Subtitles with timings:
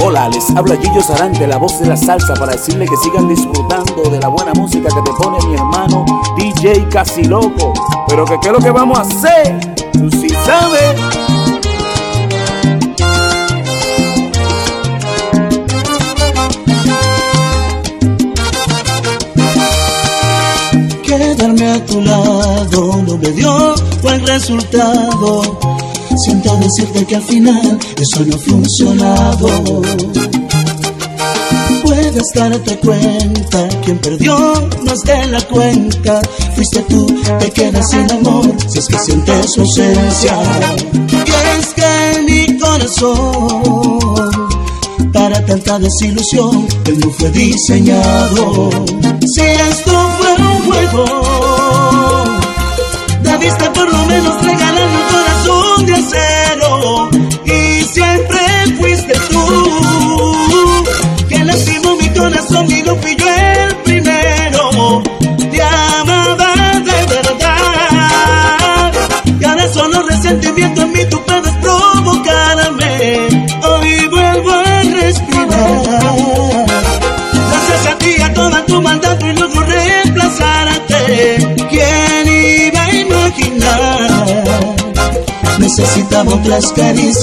[0.00, 4.10] Hola, les habla Gillo Sarante, la voz de la salsa, para decirle que sigan disfrutando
[4.10, 6.04] de la buena música que te pone mi hermano
[6.36, 7.72] DJ Casi Loco.
[8.06, 11.00] Pero que qué es lo que vamos a hacer, tú sí sabes.
[21.02, 25.42] Quedarme a tu lado no me dio buen resultado
[26.16, 29.82] Siento decirte que al final eso no ha funcionado.
[31.82, 34.54] Puedes darte cuenta, quien perdió
[34.84, 36.22] no es de la cuenta.
[36.54, 37.06] Fuiste tú,
[37.40, 40.38] te quedas sin amor, si es que sientes su ausencia.
[40.92, 44.30] Y es que mi corazón,
[45.12, 48.70] para tanta desilusión, él no fue diseñado.
[49.34, 52.24] Si esto fue un juego,
[53.22, 55.23] debiste por lo menos regalarme un
[55.74, 56.43] corazón de acero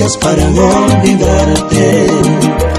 [0.00, 2.69] caricias para olvidarte.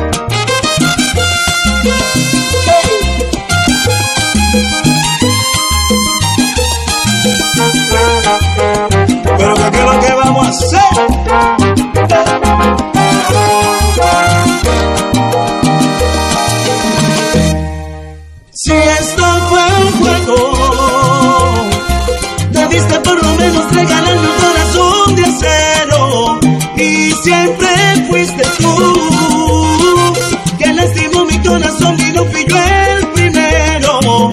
[27.23, 27.69] Siempre
[28.09, 30.13] fuiste tú
[30.57, 34.31] que lastimó mi corazón y no fui yo el primero.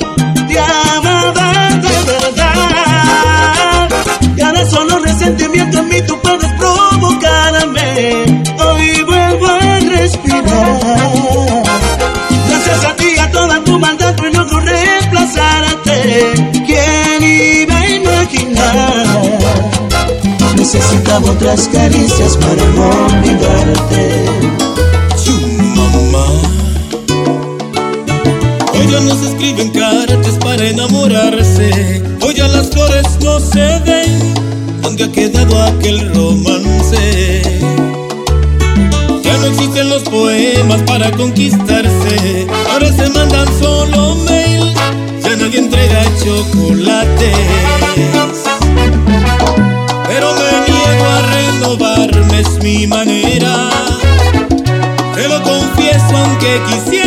[0.48, 1.52] Te amaba
[1.84, 3.88] de verdad.
[4.36, 8.24] Y ahora solo resentimiento en mí tú puedes provocarme.
[8.58, 11.62] Hoy vuelvo a respirar.
[12.48, 16.32] Gracias a ti, a toda tu maldad, pues logro reemplazarte.
[16.66, 19.07] ¿Quién iba a imaginar?
[20.70, 24.26] Necesitaba otras caricias para olvidarte.
[25.74, 26.26] mamá.
[28.74, 32.02] Hoy ya no se escriben cartas para enamorarse.
[32.20, 34.34] Hoy ya las flores no se ven.
[34.82, 37.40] ¿Dónde ha quedado aquel romance?
[39.22, 42.46] Ya no existen los poemas para conquistarse.
[42.70, 44.74] Ahora se mandan solo mail.
[45.22, 48.47] Ya nadie entrega chocolates.
[52.58, 53.70] Es mi manera.
[55.14, 56.97] Te lo confieso aunque quisiera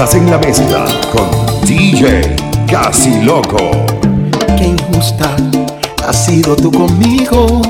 [0.00, 1.28] Estás en la mezcla con
[1.66, 2.36] DJ
[2.68, 3.58] Casi Loco.
[4.56, 5.34] Qué injusta
[6.06, 7.60] has sido tú conmigo.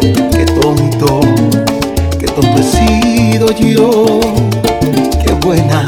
[0.00, 1.20] Qué tonto,
[2.20, 4.20] qué tonto he sido yo.
[5.26, 5.84] Qué buena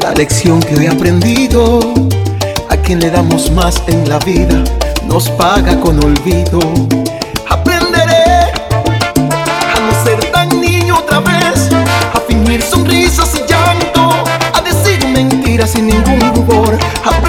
[0.00, 1.80] la lección que he aprendido.
[2.70, 4.64] A quien le damos más en la vida
[5.06, 6.60] nos paga con olvido
[15.66, 17.25] sem nenhum louvor.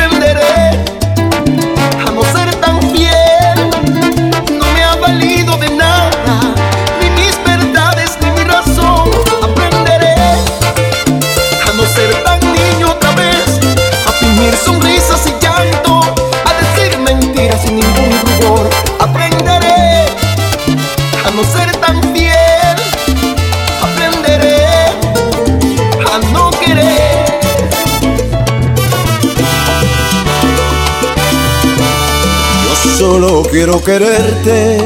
[33.68, 34.78] Quiero quererte,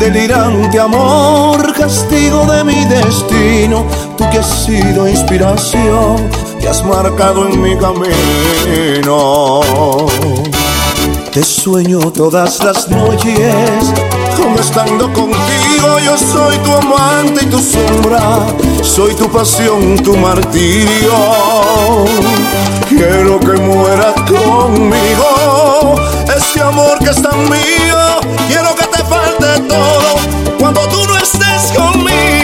[0.00, 3.86] delirante amor, castigo de mi destino.
[4.18, 6.28] Tú que has sido inspiración,
[6.60, 9.60] que has marcado en mi camino.
[11.32, 13.92] Te sueño todas las noches
[14.36, 18.46] como estando contigo yo soy tu amante y tu sombra,
[18.82, 21.12] soy tu pasión, tu martirio.
[22.88, 25.94] Quiero que mueras conmigo,
[26.36, 27.98] ese amor que es tan mío,
[28.48, 30.16] quiero que te falte todo
[30.58, 32.41] cuando tú no estés conmigo.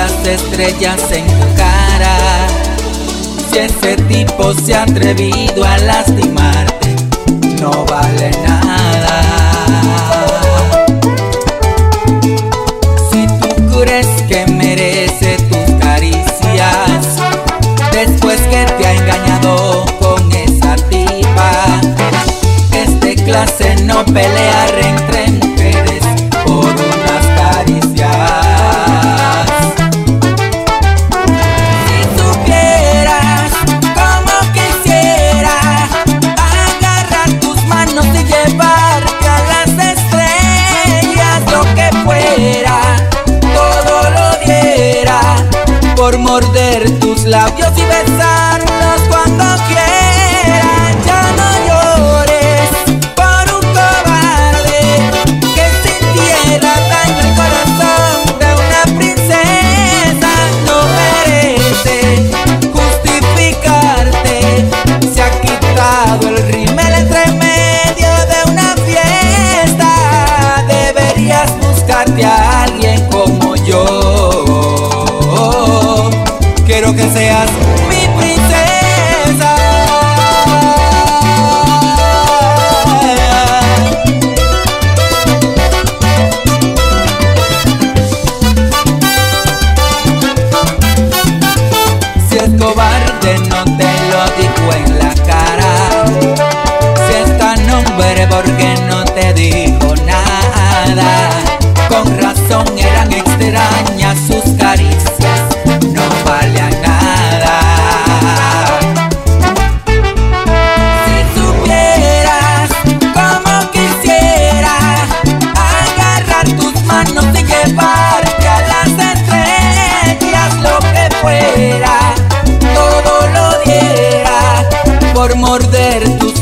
[0.00, 2.16] las estrellas en tu cara.
[3.50, 6.96] Si ese tipo se ha atrevido a lastimarte,
[7.60, 9.20] no vale nada.
[13.10, 17.02] Si tú crees que merece tus caricias,
[17.92, 21.52] después que te ha engañado con esa tipa,
[22.72, 25.09] es de clase no pelea recta.
[47.30, 47.59] love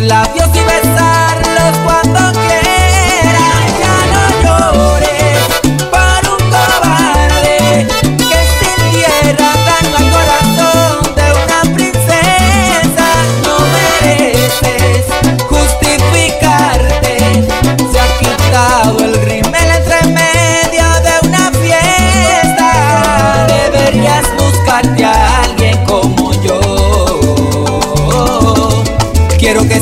[0.09, 0.38] morder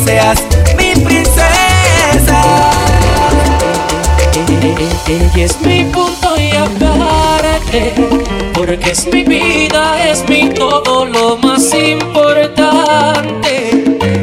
[0.07, 0.41] seas
[0.79, 2.41] mi princesa
[5.09, 7.93] Ella es mi punto y aparte,
[8.55, 13.53] porque es mi vida, es mi todo lo más importante.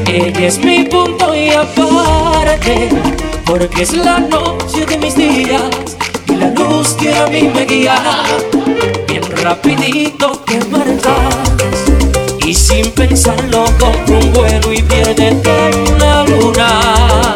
[0.07, 2.89] Ella es mi punto y aparte,
[3.45, 5.71] porque es la noche de mis días
[6.27, 7.95] y la luz que a mí me guía.
[9.07, 11.43] Bien rapidito te marcas
[12.45, 14.81] y sin pensarlo compro un vuelo y
[15.23, 17.35] piérdete en la luna.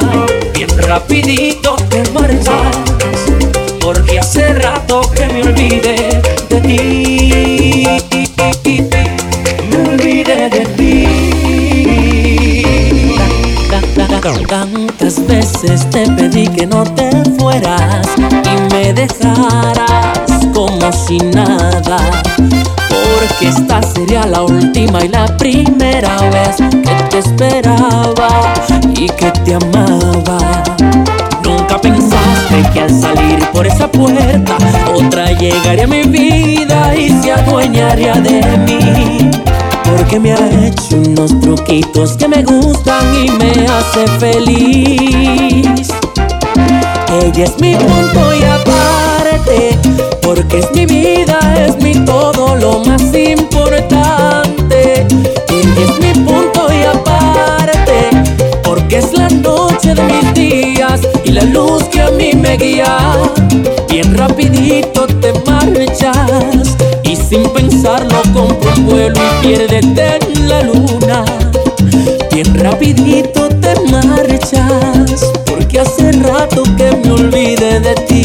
[0.53, 2.77] Bien rapidito te marchas,
[3.79, 7.87] porque hace rato que me olvidé de ti.
[9.69, 11.07] Me olvidé de ti.
[14.47, 21.97] Tantas veces te pedí que no te fueras y me dejaras como si nada.
[22.37, 27.76] Porque esta sería la última y la primera vez que te esperaba
[29.09, 30.37] que te amaba.
[31.43, 34.57] Nunca pensaste que al salir por esa puerta
[34.93, 39.31] otra llegaría a mi vida y se adueñaría de mí.
[39.83, 45.87] Porque me ha hecho unos truquitos que me gustan y me hace feliz.
[47.23, 49.77] Ella es mi punto y aparte,
[50.21, 55.07] porque es mi vida, es mi todo lo más importante.
[67.29, 71.25] Sin pensarlo compro un vuelo y piérdete en la luna.
[72.31, 78.23] Bien rapidito te marchas porque hace rato que me olvidé de ti.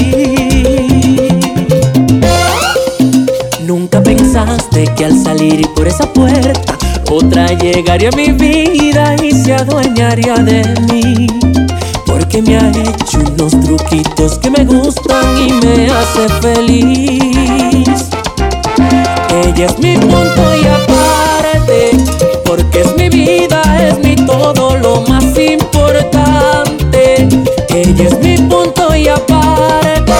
[3.66, 6.76] Nunca pensaste que al salir por esa puerta
[7.10, 11.26] otra llegaría a mi vida y se adueñaría de mí.
[12.06, 18.12] Porque me ha hecho unos truquitos que me gustan y me hace feliz.
[19.54, 21.90] Ella es mi punto y aparte,
[22.46, 27.28] porque es mi vida, es mi todo lo más importante.
[27.68, 30.12] Ella es mi punto y aparte,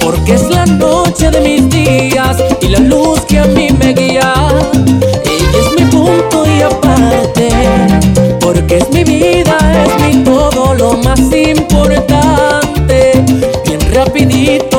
[0.00, 4.34] porque es la noche de mis días y la luz que a mí me guía.
[5.24, 7.48] Ella es mi punto y aparte,
[8.40, 13.12] porque es mi vida, es mi todo lo más importante.
[13.64, 14.75] Bien rapidito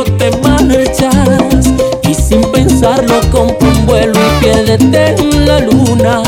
[4.74, 6.22] en la luna.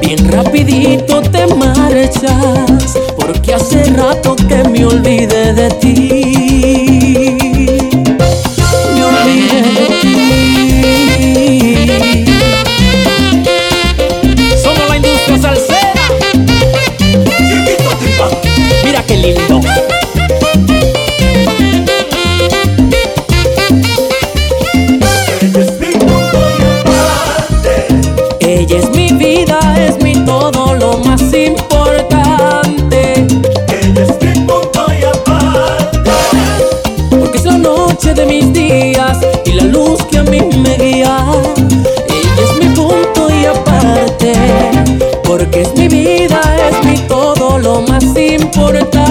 [0.00, 5.91] Bien rapidito te marchas porque hace rato que me olvidé de ti.
[48.56, 49.01] Más